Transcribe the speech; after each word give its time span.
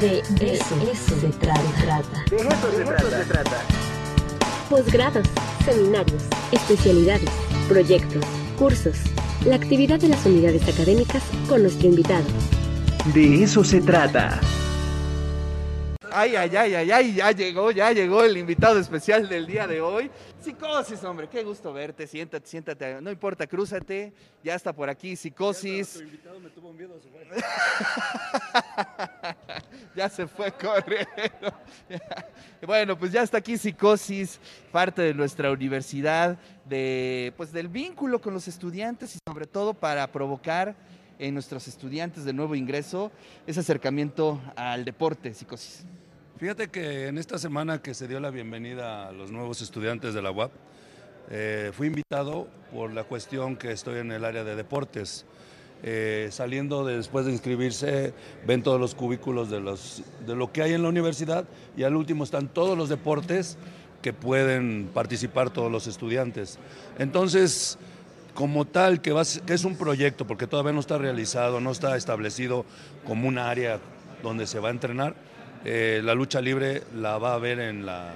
De 0.00 0.18
eso, 0.18 1.18
se 1.18 1.28
trata. 1.28 2.24
De 2.28 2.36
eso 2.36 3.10
se 3.10 3.24
trata. 3.24 3.62
Posgrados, 4.68 5.26
seminarios, 5.64 6.22
especialidades, 6.52 7.30
proyectos, 7.66 8.22
cursos. 8.58 8.98
La 9.46 9.56
actividad 9.56 9.98
de 9.98 10.08
las 10.08 10.26
unidades 10.26 10.68
académicas 10.68 11.22
con 11.48 11.62
nuestro 11.62 11.88
invitado. 11.88 12.26
De 13.14 13.42
eso 13.42 13.64
se 13.64 13.80
trata. 13.80 14.38
Ay, 16.18 16.34
ay, 16.34 16.56
ay, 16.56 16.74
ay, 16.74 16.90
ay, 16.90 17.12
ya 17.12 17.30
llegó, 17.30 17.70
ya 17.70 17.92
llegó 17.92 18.24
el 18.24 18.38
invitado 18.38 18.78
especial 18.78 19.28
del 19.28 19.46
día 19.46 19.66
de 19.66 19.82
hoy. 19.82 20.10
Psicosis, 20.40 21.04
hombre, 21.04 21.28
qué 21.28 21.44
gusto 21.44 21.74
verte. 21.74 22.06
Siéntate, 22.06 22.48
siéntate, 22.48 23.02
no 23.02 23.10
importa, 23.10 23.46
crúzate. 23.46 24.14
Ya 24.42 24.54
está 24.54 24.72
por 24.72 24.88
aquí, 24.88 25.14
Psicosis. 25.14 26.02
ya 29.94 30.08
se 30.08 30.26
fue 30.26 30.52
corriendo. 30.52 31.52
bueno, 32.66 32.96
pues 32.96 33.12
ya 33.12 33.20
está 33.20 33.36
aquí 33.36 33.58
Psicosis, 33.58 34.40
parte 34.72 35.02
de 35.02 35.12
nuestra 35.12 35.52
universidad, 35.52 36.38
de, 36.64 37.34
pues 37.36 37.52
del 37.52 37.68
vínculo 37.68 38.22
con 38.22 38.32
los 38.32 38.48
estudiantes 38.48 39.16
y 39.16 39.18
sobre 39.28 39.46
todo 39.46 39.74
para 39.74 40.10
provocar 40.10 40.74
en 41.18 41.34
nuestros 41.34 41.68
estudiantes 41.68 42.24
de 42.24 42.32
nuevo 42.32 42.54
ingreso 42.54 43.12
ese 43.46 43.60
acercamiento 43.60 44.40
al 44.56 44.86
deporte, 44.86 45.34
Psicosis. 45.34 45.84
Fíjate 46.38 46.68
que 46.68 47.06
en 47.06 47.16
esta 47.16 47.38
semana 47.38 47.80
que 47.80 47.94
se 47.94 48.06
dio 48.06 48.20
la 48.20 48.28
bienvenida 48.28 49.08
a 49.08 49.12
los 49.12 49.30
nuevos 49.30 49.62
estudiantes 49.62 50.12
de 50.12 50.20
la 50.20 50.30
UAP, 50.30 50.52
eh, 51.30 51.70
fui 51.72 51.86
invitado 51.86 52.46
por 52.70 52.92
la 52.92 53.04
cuestión 53.04 53.56
que 53.56 53.72
estoy 53.72 54.00
en 54.00 54.12
el 54.12 54.22
área 54.22 54.44
de 54.44 54.54
deportes. 54.54 55.24
Eh, 55.82 56.28
saliendo 56.30 56.84
después 56.84 57.24
de 57.24 57.32
inscribirse, 57.32 58.12
ven 58.46 58.62
todos 58.62 58.78
los 58.78 58.94
cubículos 58.94 59.48
de, 59.48 59.60
los, 59.60 60.02
de 60.26 60.36
lo 60.36 60.52
que 60.52 60.60
hay 60.60 60.74
en 60.74 60.82
la 60.82 60.90
universidad 60.90 61.46
y 61.74 61.84
al 61.84 61.96
último 61.96 62.22
están 62.22 62.48
todos 62.48 62.76
los 62.76 62.90
deportes 62.90 63.56
que 64.02 64.12
pueden 64.12 64.90
participar 64.92 65.48
todos 65.48 65.72
los 65.72 65.86
estudiantes. 65.86 66.58
Entonces, 66.98 67.78
como 68.34 68.66
tal, 68.66 69.00
que, 69.00 69.14
que 69.46 69.54
es 69.54 69.64
un 69.64 69.78
proyecto, 69.78 70.26
porque 70.26 70.46
todavía 70.46 70.72
no 70.72 70.80
está 70.80 70.98
realizado, 70.98 71.62
no 71.62 71.70
está 71.70 71.96
establecido 71.96 72.66
como 73.06 73.26
un 73.26 73.38
área 73.38 73.80
donde 74.22 74.46
se 74.46 74.58
va 74.58 74.68
a 74.68 74.72
entrenar, 74.72 75.14
eh, 75.68 76.00
la 76.00 76.14
lucha 76.14 76.40
libre 76.40 76.84
la 76.94 77.18
va 77.18 77.34
a 77.34 77.38
ver 77.38 77.58
en 77.58 77.84
la, 77.84 78.12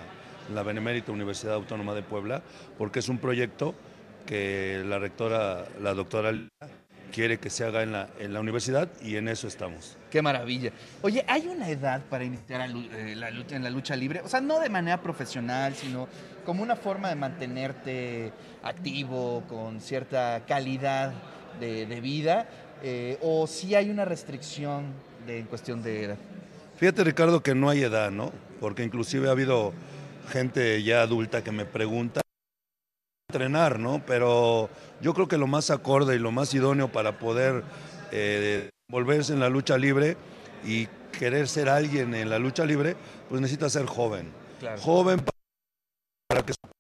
Benemérita 0.65 1.11
Universidad 1.11 1.55
Autónoma 1.55 1.95
de 1.95 2.03
Puebla, 2.03 2.43
porque 2.79 3.01
es 3.01 3.09
un 3.09 3.19
proyecto 3.19 3.75
que 4.25 4.85
la 4.87 5.01
rectora, 5.01 5.65
la 5.83 5.93
doctora 5.93 6.33
quiere 7.11 7.41
que 7.41 7.51
se 7.51 7.65
haga 7.65 7.83
en 7.83 7.91
la, 8.33 8.41
universidad 8.41 8.89
y 9.03 9.17
en 9.17 9.27
eso 9.27 9.49
estamos. 9.49 9.97
Qué 10.13 10.23
maravilla. 10.23 10.71
Oye, 11.03 11.25
¿hay 11.27 11.49
una 11.49 11.69
edad 11.69 12.03
para 12.09 12.23
iniciar 12.23 12.71
eh, 12.71 13.17
la 13.17 13.33
lucha, 13.33 13.57
en 13.57 13.65
la 13.65 13.71
lucha 13.71 13.97
libre? 13.97 14.21
O 14.21 14.29
sea, 14.29 14.41
no 14.41 14.61
de 14.61 14.69
manera 14.69 15.03
profesional, 15.03 15.75
sino 15.75 16.07
como 16.47 16.63
una 16.63 16.77
forma 16.77 17.09
de 17.09 17.17
mantenerte 17.17 18.33
activo, 18.63 19.43
con 19.49 19.81
cierta 19.81 20.45
calidad 20.47 21.13
de, 21.59 22.01
vida, 22.01 22.47
eh, 22.81 23.19
o 23.23 23.49
si 23.49 23.75
hay 23.75 23.91
una 23.91 24.05
restricción 24.05 24.95
en 25.27 25.47
cuestión 25.47 25.83
de 25.83 26.05
edad. 26.05 26.17
Fíjate 26.81 27.05
Ricardo 27.05 27.43
que 27.43 27.55
no 27.55 27.69
hay 27.69 27.83
edad, 27.83 28.11
¿no? 28.11 28.33
Porque 28.59 28.83
inclusive 28.83 29.29
ha 29.29 29.33
habido 29.33 29.75
gente 30.31 30.83
ya 30.83 31.03
adulta 31.03 31.45
que 31.45 31.53
me 31.53 31.67
pregunta 31.67 32.23
entrenar, 33.29 33.79
¿no? 33.79 34.03
Pero 34.07 34.71
yo 35.03 35.13
creo 35.13 35.29
que 35.29 35.37
lo 35.37 35.47
más 35.47 35.69
acorde 35.69 36.17
y 36.17 36.19
lo 36.19 36.33
más 36.33 36.55
idóneo 36.55 36.91
para 36.91 37.19
poder 37.19 37.65
eh, 38.13 38.71
volverse 38.91 39.35
en 39.35 39.41
la 39.41 39.51
lucha 39.51 39.77
libre 39.77 40.17
y 40.65 40.87
querer 41.13 41.49
ser 41.49 41.69
alguien 41.69 42.15
en 42.15 42.31
la 42.31 42.39
lucha 42.39 42.65
libre, 42.65 42.97
pues 43.29 43.43
necesita 43.43 43.69
ser 43.69 43.85
joven. 43.85 44.33
Claro. 44.59 44.81
Joven 44.81 45.21
para 46.29 46.47
que 46.47 46.55
se 46.55 46.71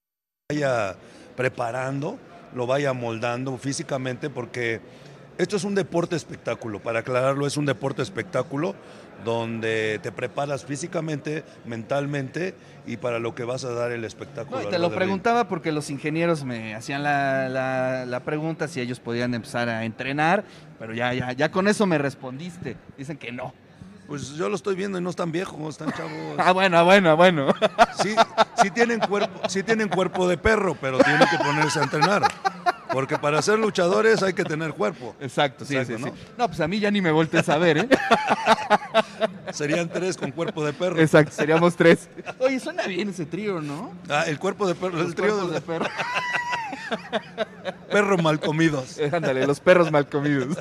vaya 0.50 0.96
preparando, 1.36 2.18
lo 2.54 2.66
vaya 2.66 2.94
moldando 2.94 3.58
físicamente, 3.58 4.30
porque 4.30 4.80
esto 5.36 5.56
es 5.56 5.64
un 5.64 5.74
deporte 5.74 6.16
espectáculo. 6.16 6.82
Para 6.82 7.00
aclararlo, 7.00 7.46
es 7.46 7.58
un 7.58 7.66
deporte 7.66 8.00
espectáculo 8.00 8.74
donde 9.24 9.98
te 10.02 10.12
preparas 10.12 10.64
físicamente, 10.64 11.44
mentalmente 11.64 12.54
y 12.86 12.96
para 12.96 13.18
lo 13.18 13.34
que 13.34 13.44
vas 13.44 13.64
a 13.64 13.70
dar 13.72 13.92
el 13.92 14.04
espectáculo. 14.04 14.58
No, 14.58 14.62
y 14.66 14.70
te 14.70 14.78
lo 14.78 14.90
preguntaba 14.94 15.48
porque 15.48 15.72
los 15.72 15.90
ingenieros 15.90 16.44
me 16.44 16.74
hacían 16.74 17.02
la, 17.02 17.48
la- 17.48 18.06
la 18.06 18.20
pregunta 18.20 18.68
si 18.68 18.80
ellos 18.80 19.00
podían 19.00 19.34
empezar 19.34 19.68
a 19.68 19.84
entrenar, 19.84 20.44
pero 20.78 20.94
ya, 20.94 21.12
ya, 21.14 21.32
ya 21.32 21.50
con 21.50 21.68
eso 21.68 21.86
me 21.86 21.98
respondiste. 21.98 22.76
Dicen 22.96 23.16
que 23.18 23.32
no. 23.32 23.52
Pues 24.06 24.30
yo 24.34 24.48
lo 24.48 24.56
estoy 24.56 24.74
viendo 24.74 24.98
y 24.98 25.00
no 25.00 25.10
están 25.10 25.30
viejos, 25.30 25.60
están 25.68 25.92
chavos. 25.96 26.12
Ah, 26.38 26.50
bueno, 26.52 26.78
ah, 26.78 26.82
bueno, 26.82 27.10
ah, 27.10 27.14
bueno. 27.14 27.52
Sí, 28.02 28.14
sí 28.60 28.70
tienen 28.70 28.98
cuerpo, 28.98 29.48
sí 29.48 29.62
tienen 29.62 29.88
cuerpo 29.88 30.26
de 30.28 30.36
perro, 30.36 30.76
pero 30.80 30.98
tienen 30.98 31.28
que 31.30 31.38
ponerse 31.38 31.78
a 31.78 31.82
entrenar. 31.84 32.22
Porque 32.92 33.18
para 33.18 33.40
ser 33.42 33.58
luchadores 33.58 34.22
hay 34.22 34.32
que 34.32 34.44
tener 34.44 34.72
cuerpo. 34.72 35.14
Exacto, 35.20 35.64
sí, 35.64 35.76
Exacto, 35.76 35.98
sí, 35.98 36.04
¿no? 36.04 36.16
sí. 36.16 36.22
No, 36.36 36.48
pues 36.48 36.60
a 36.60 36.68
mí 36.68 36.80
ya 36.80 36.90
ni 36.90 37.00
me 37.00 37.10
voltees 37.10 37.48
a 37.48 37.58
ver, 37.58 37.78
¿eh? 37.78 37.88
Serían 39.52 39.88
tres 39.88 40.16
con 40.16 40.30
cuerpo 40.32 40.64
de 40.64 40.72
perro. 40.72 41.00
Exacto, 41.00 41.32
seríamos 41.32 41.76
tres. 41.76 42.08
Oye, 42.38 42.60
suena 42.60 42.86
bien 42.86 43.10
ese 43.10 43.26
trío, 43.26 43.60
¿no? 43.60 43.92
Ah, 44.08 44.24
el 44.26 44.38
cuerpo 44.38 44.66
de 44.66 44.74
perro, 44.74 45.00
el 45.00 45.14
trío 45.14 45.46
de 45.46 45.54
de 45.54 45.60
perro. 45.60 45.86
perro 47.90 48.18
mal 48.18 48.40
comidos. 48.40 48.98
Eh, 48.98 49.10
Ándale, 49.12 49.46
los 49.46 49.60
perros 49.60 49.90
mal 49.90 50.08
comidos. 50.08 50.56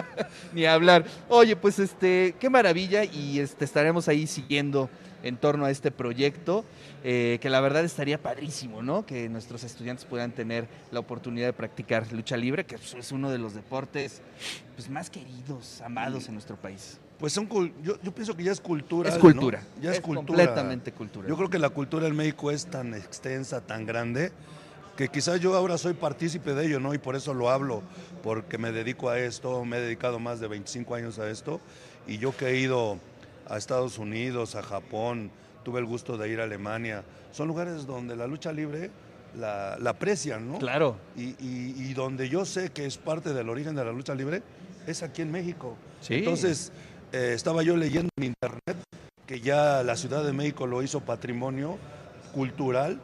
Ni 0.52 0.66
hablar. 0.66 1.04
Oye, 1.28 1.56
pues 1.56 1.78
este, 1.78 2.34
qué 2.40 2.50
maravilla 2.50 3.04
y 3.04 3.40
este 3.40 3.64
estaremos 3.64 4.08
ahí 4.08 4.26
siguiendo 4.26 4.90
en 5.22 5.36
torno 5.36 5.64
a 5.64 5.70
este 5.70 5.90
proyecto, 5.90 6.64
eh, 7.04 7.38
que 7.40 7.50
la 7.50 7.60
verdad 7.60 7.84
estaría 7.84 8.20
padrísimo, 8.20 8.82
¿no? 8.82 9.06
Que 9.06 9.28
nuestros 9.28 9.64
estudiantes 9.64 10.04
puedan 10.04 10.32
tener 10.32 10.66
la 10.90 11.00
oportunidad 11.00 11.46
de 11.46 11.52
practicar 11.52 12.10
lucha 12.12 12.36
libre, 12.36 12.64
que 12.64 12.78
pues, 12.78 12.94
es 12.94 13.12
uno 13.12 13.30
de 13.30 13.38
los 13.38 13.54
deportes 13.54 14.22
pues, 14.76 14.88
más 14.88 15.10
queridos, 15.10 15.80
amados 15.82 16.28
en 16.28 16.34
nuestro 16.34 16.56
país. 16.56 16.98
Pues 17.18 17.34
son, 17.34 17.48
yo, 17.82 18.00
yo 18.02 18.12
pienso 18.12 18.34
que 18.34 18.42
ya 18.42 18.52
es 18.52 18.60
cultura. 18.60 19.10
Es 19.10 19.18
cultura. 19.18 19.62
Ya 19.80 19.90
es, 19.90 19.96
Es 19.98 20.02
cultura. 20.02 20.26
completamente 20.26 20.92
cultura. 20.92 21.28
Yo 21.28 21.36
creo 21.36 21.50
que 21.50 21.58
la 21.58 21.68
cultura 21.68 22.06
en 22.06 22.16
México 22.16 22.50
es 22.50 22.64
tan 22.66 22.94
extensa, 22.94 23.60
tan 23.60 23.84
grande, 23.84 24.32
que 24.96 25.08
quizás 25.08 25.38
yo 25.40 25.54
ahora 25.54 25.76
soy 25.76 25.92
partícipe 25.92 26.54
de 26.54 26.66
ello, 26.66 26.80
¿no? 26.80 26.94
Y 26.94 26.98
por 26.98 27.16
eso 27.16 27.34
lo 27.34 27.50
hablo, 27.50 27.82
porque 28.22 28.58
me 28.58 28.72
dedico 28.72 29.10
a 29.10 29.18
esto, 29.18 29.64
me 29.64 29.76
he 29.76 29.80
dedicado 29.80 30.18
más 30.18 30.40
de 30.40 30.48
25 30.48 30.94
años 30.94 31.18
a 31.18 31.28
esto, 31.30 31.60
y 32.06 32.18
yo 32.18 32.36
que 32.36 32.48
he 32.48 32.58
ido 32.58 32.98
a 33.50 33.56
Estados 33.58 33.98
Unidos, 33.98 34.54
a 34.54 34.62
Japón, 34.62 35.30
tuve 35.64 35.80
el 35.80 35.84
gusto 35.86 36.16
de 36.16 36.28
ir 36.30 36.40
a 36.40 36.44
Alemania, 36.44 37.04
son 37.32 37.48
lugares 37.48 37.86
donde 37.86 38.16
la 38.16 38.26
lucha 38.26 38.52
libre 38.52 38.90
la, 39.38 39.76
la 39.78 39.90
aprecian, 39.90 40.50
¿no? 40.50 40.58
Claro. 40.58 40.96
Y, 41.16 41.30
y- 41.38 41.74
y 41.76 41.94
donde 41.94 42.28
yo 42.28 42.44
sé 42.44 42.70
que 42.70 42.86
es 42.86 42.96
parte 42.96 43.34
del 43.34 43.48
origen 43.48 43.74
de 43.74 43.84
la 43.84 43.92
lucha 43.92 44.14
libre, 44.14 44.42
es 44.86 45.02
aquí 45.02 45.22
en 45.22 45.30
México. 45.30 45.76
Sí. 46.00 46.14
Entonces, 46.14 46.72
eh, 47.12 47.32
estaba 47.34 47.62
yo 47.62 47.76
leyendo 47.76 48.08
en 48.16 48.24
internet 48.24 48.76
que 49.26 49.40
ya 49.40 49.82
la 49.84 49.96
Ciudad 49.96 50.24
de 50.24 50.32
México 50.32 50.66
lo 50.66 50.82
hizo 50.82 51.00
patrimonio 51.00 51.76
cultural, 52.32 53.00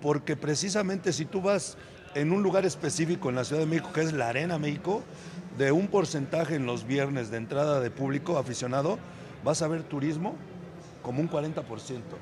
porque 0.00 0.36
precisamente 0.36 1.12
si 1.12 1.24
tú 1.26 1.42
vas 1.42 1.76
en 2.14 2.32
un 2.32 2.42
lugar 2.42 2.64
específico 2.64 3.28
en 3.28 3.34
la 3.36 3.44
Ciudad 3.44 3.60
de 3.60 3.66
México, 3.66 3.90
que 3.92 4.02
es 4.02 4.12
la 4.12 4.28
Arena 4.28 4.58
México, 4.58 5.02
de 5.58 5.72
un 5.72 5.88
porcentaje 5.88 6.54
en 6.54 6.64
los 6.64 6.86
viernes 6.86 7.30
de 7.30 7.36
entrada 7.36 7.80
de 7.80 7.90
público 7.90 8.38
aficionado, 8.38 8.98
vas 9.44 9.62
a 9.62 9.68
ver 9.68 9.82
turismo 9.82 10.34
como 11.02 11.20
un 11.22 11.30
40%. 11.30 11.62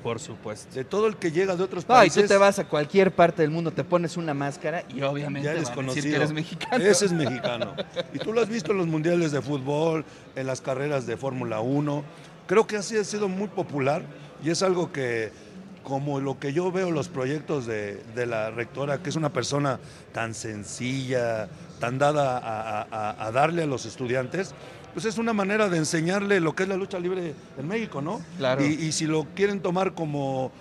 Por 0.01 0.19
supuesto. 0.21 0.73
De 0.73 0.85
todo 0.85 1.07
el 1.07 1.17
que 1.17 1.31
llega 1.31 1.55
de 1.57 1.63
otros 1.63 1.85
No, 1.87 1.95
y 1.95 1.97
países. 1.97 2.23
tú 2.23 2.27
te 2.29 2.37
vas 2.37 2.59
a 2.59 2.63
cualquier 2.67 3.11
parte 3.11 3.41
del 3.41 3.51
mundo, 3.51 3.71
te 3.71 3.83
pones 3.83 4.15
una 4.15 4.33
máscara 4.33 4.83
y 4.87 5.01
obviamente 5.01 5.45
Ya 5.47 5.51
eres 5.51 5.63
van 5.75 5.79
a 5.89 5.93
decir 5.93 6.03
conocido. 6.03 6.09
que 6.11 6.15
eres 6.15 6.31
mexicano. 6.33 6.83
Ese 6.85 7.05
es 7.05 7.11
mexicano. 7.11 7.73
Y 8.13 8.19
tú 8.19 8.31
lo 8.31 8.39
has 8.41 8.47
visto 8.47 8.71
en 8.71 8.77
los 8.77 8.87
mundiales 8.87 9.31
de 9.33 9.41
fútbol, 9.41 10.05
en 10.35 10.47
las 10.47 10.61
carreras 10.61 11.05
de 11.05 11.17
Fórmula 11.17 11.59
1. 11.59 12.03
Creo 12.47 12.65
que 12.65 12.77
así 12.77 12.97
ha 12.97 13.03
sido 13.03 13.27
muy 13.27 13.49
popular 13.49 14.01
y 14.41 14.49
es 14.49 14.63
algo 14.63 14.93
que, 14.93 15.31
como 15.83 16.21
lo 16.21 16.39
que 16.39 16.53
yo 16.53 16.71
veo 16.71 16.89
los 16.89 17.09
proyectos 17.09 17.65
de, 17.65 18.01
de 18.15 18.25
la 18.25 18.49
rectora, 18.49 18.99
que 19.03 19.09
es 19.09 19.17
una 19.17 19.29
persona 19.33 19.77
tan 20.13 20.33
sencilla, 20.33 21.49
tan 21.81 21.97
dada 21.99 22.37
a, 22.37 22.81
a- 22.89 23.25
a 23.27 23.31
darle 23.33 23.63
a 23.63 23.65
los 23.65 23.85
estudiantes, 23.85 24.53
pues 24.93 25.05
es 25.05 25.17
una 25.17 25.33
manera 25.33 25.69
de 25.69 25.77
enseñarle 25.77 26.39
lo 26.39 26.55
que 26.55 26.63
es 26.63 26.69
la 26.69 26.77
lucha 26.77 26.99
libre 26.99 27.33
en 27.57 27.67
México, 27.67 28.01
¿no? 28.01 28.21
Claro. 28.37 28.65
Y, 28.65 28.73
y 28.73 28.91
si 28.91 29.05
lo 29.05 29.25
quieren 29.35 29.61
tomar 29.61 29.93
como 29.93 30.51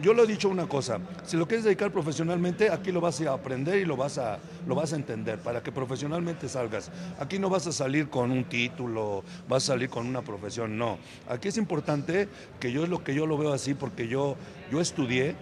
yo 0.00 0.14
lo 0.14 0.22
he 0.22 0.26
dicho 0.28 0.48
una 0.48 0.68
cosa, 0.68 1.00
si 1.24 1.36
lo 1.36 1.48
quieres 1.48 1.64
dedicar 1.64 1.90
profesionalmente, 1.90 2.70
aquí 2.70 2.92
lo 2.92 3.00
vas 3.00 3.20
a 3.20 3.32
aprender 3.32 3.78
y 3.78 3.84
lo 3.84 3.96
vas 3.96 4.18
a, 4.18 4.38
lo 4.66 4.76
vas 4.76 4.92
a 4.92 4.96
entender 4.96 5.40
para 5.40 5.60
que 5.60 5.72
profesionalmente 5.72 6.48
salgas. 6.48 6.92
Aquí 7.18 7.40
no 7.40 7.50
vas 7.50 7.66
a 7.66 7.72
salir 7.72 8.08
con 8.08 8.30
un 8.30 8.44
título, 8.44 9.24
vas 9.48 9.64
a 9.64 9.72
salir 9.72 9.90
con 9.90 10.06
una 10.06 10.22
profesión, 10.22 10.78
no. 10.78 10.98
Aquí 11.28 11.48
es 11.48 11.56
importante 11.56 12.28
que 12.60 12.70
yo 12.70 12.84
es 12.84 12.88
lo 12.88 13.02
que 13.02 13.12
yo 13.12 13.26
lo 13.26 13.36
veo 13.36 13.52
así 13.52 13.74
porque 13.74 14.06
yo, 14.06 14.36
yo 14.70 14.80
estudié 14.80 15.34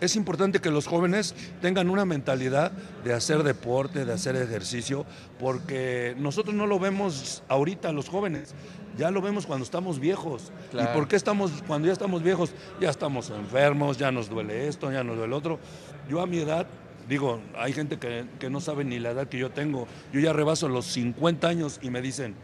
es 0.00 0.16
importante 0.16 0.60
que 0.60 0.70
los 0.70 0.86
jóvenes 0.86 1.34
tengan 1.60 1.90
una 1.90 2.04
mentalidad 2.04 2.72
de 3.04 3.12
hacer 3.12 3.42
deporte, 3.42 4.04
de 4.04 4.12
hacer 4.12 4.36
ejercicio, 4.36 5.06
porque 5.38 6.14
nosotros 6.18 6.54
no 6.54 6.66
lo 6.66 6.78
vemos 6.78 7.42
ahorita 7.48 7.92
los 7.92 8.08
jóvenes, 8.08 8.54
ya 8.96 9.10
lo 9.10 9.20
vemos 9.20 9.46
cuando 9.46 9.64
estamos 9.64 9.98
viejos. 9.98 10.52
Claro. 10.70 10.90
¿Y 10.90 10.94
por 10.94 11.08
qué 11.08 11.16
estamos, 11.16 11.50
cuando 11.66 11.86
ya 11.86 11.92
estamos 11.92 12.22
viejos, 12.22 12.52
ya 12.80 12.90
estamos 12.90 13.30
enfermos, 13.30 13.98
ya 13.98 14.10
nos 14.10 14.28
duele 14.28 14.68
esto, 14.68 14.90
ya 14.90 15.04
nos 15.04 15.16
duele 15.16 15.34
otro? 15.34 15.58
Yo 16.08 16.20
a 16.20 16.26
mi 16.26 16.38
edad, 16.38 16.66
digo, 17.08 17.40
hay 17.56 17.72
gente 17.72 17.98
que, 17.98 18.26
que 18.38 18.50
no 18.50 18.60
sabe 18.60 18.84
ni 18.84 18.98
la 18.98 19.10
edad 19.10 19.28
que 19.28 19.38
yo 19.38 19.50
tengo, 19.50 19.86
yo 20.12 20.20
ya 20.20 20.32
rebaso 20.32 20.68
los 20.68 20.86
50 20.86 21.48
años 21.48 21.78
y 21.82 21.90
me 21.90 22.02
dicen, 22.02 22.34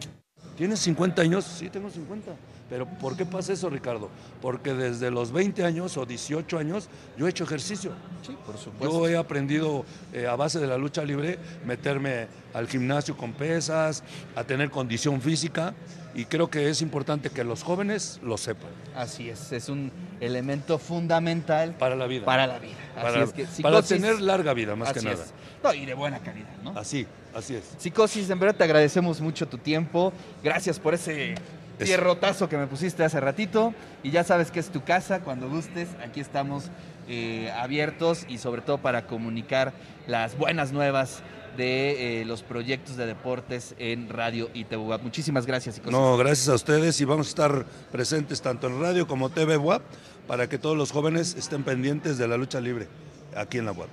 ¿tienes 0.56 0.80
50 0.80 1.22
años? 1.22 1.44
Sí, 1.44 1.68
tengo 1.68 1.90
50. 1.90 2.32
Pero 2.70 2.86
¿por 2.86 3.16
qué 3.16 3.26
pasa 3.26 3.52
eso, 3.52 3.68
Ricardo? 3.68 4.08
Porque 4.40 4.72
desde 4.72 5.10
los 5.10 5.30
20 5.30 5.64
años 5.64 5.96
o 5.98 6.06
18 6.06 6.58
años 6.58 6.88
yo 7.18 7.26
he 7.26 7.30
hecho 7.30 7.44
ejercicio. 7.44 7.92
Sí, 8.26 8.34
por 8.46 8.56
Yo 8.80 9.08
he 9.08 9.16
aprendido 9.16 9.84
eh, 10.12 10.26
a 10.26 10.36
base 10.36 10.58
de 10.58 10.66
la 10.66 10.78
lucha 10.78 11.04
libre 11.04 11.38
meterme 11.66 12.28
al 12.54 12.68
gimnasio 12.68 13.14
con 13.16 13.34
pesas, 13.34 14.02
a 14.34 14.44
tener 14.44 14.70
condición 14.70 15.20
física 15.20 15.74
y 16.14 16.24
creo 16.26 16.50
que 16.50 16.68
es 16.68 16.82
importante 16.82 17.30
que 17.30 17.42
los 17.44 17.62
jóvenes 17.62 18.20
lo 18.22 18.36
sepan 18.36 18.70
Así 18.94 19.30
es, 19.30 19.50
es 19.52 19.68
un 19.68 19.90
elemento 20.20 20.78
fundamental 20.78 21.74
para 21.78 21.96
la 21.96 22.06
vida. 22.06 22.24
para 22.24 22.46
la 22.46 22.58
vida. 22.58 22.74
Así 22.96 23.02
Para, 23.02 23.24
es 23.24 23.32
que 23.32 23.44
para 23.62 23.78
psicosis- 23.80 23.88
tener 23.88 24.20
larga 24.20 24.52
vida, 24.54 24.76
más 24.76 24.92
que 24.92 25.00
nada. 25.02 25.14
es. 25.14 25.32
No, 25.62 25.72
y 25.74 25.86
de 25.86 25.94
buena 25.94 26.18
calidad, 26.18 26.48
¿no? 26.62 26.78
Así, 26.78 27.06
así 27.34 27.54
es. 27.54 27.64
Psicosis, 27.78 28.28
en 28.30 28.38
verdad 28.38 28.56
te 28.56 28.64
agradecemos 28.64 29.20
mucho 29.20 29.46
tu 29.48 29.58
tiempo. 29.58 30.12
Gracias 30.42 30.78
por 30.78 30.94
ese 30.94 31.32
Es- 31.32 31.38
pierrotazo 31.78 32.48
que 32.48 32.56
me 32.56 32.66
pusiste 32.66 33.04
hace 33.04 33.18
ratito. 33.20 33.72
Y 34.02 34.10
ya 34.10 34.24
sabes 34.24 34.50
que 34.50 34.60
es 34.60 34.68
tu 34.70 34.82
casa, 34.84 35.20
cuando 35.20 35.48
gustes, 35.48 35.88
aquí 36.04 36.20
estamos 36.20 36.64
eh, 37.08 37.50
abiertos 37.58 38.26
y 38.28 38.38
sobre 38.38 38.60
todo 38.62 38.78
para 38.78 39.06
comunicar 39.06 39.72
las 40.06 40.36
buenas 40.38 40.72
nuevas 40.72 41.20
de 41.56 42.20
eh, 42.20 42.24
los 42.24 42.42
proyectos 42.42 42.96
de 42.96 43.06
deportes 43.06 43.74
en 43.78 44.08
Radio 44.08 44.50
y 44.54 44.64
TV. 44.64 44.98
Muchísimas 45.02 45.46
gracias, 45.46 45.76
Psicosis. 45.76 45.92
No, 45.92 46.16
gracias 46.16 46.48
a 46.48 46.54
ustedes 46.54 47.00
y 47.00 47.04
vamos 47.04 47.26
a 47.26 47.30
estar 47.30 47.66
presentes 47.90 48.40
tanto 48.40 48.66
en 48.66 48.80
radio 48.80 49.06
como 49.06 49.30
TV 49.30 49.56
WAP 49.56 49.82
para 50.26 50.48
que 50.48 50.58
todos 50.58 50.76
los 50.76 50.92
jóvenes 50.92 51.34
estén 51.34 51.62
pendientes 51.62 52.18
de 52.18 52.28
la 52.28 52.36
lucha 52.36 52.60
libre 52.60 52.88
aquí 53.36 53.58
en 53.58 53.66
la 53.66 53.72
WAP. 53.72 53.88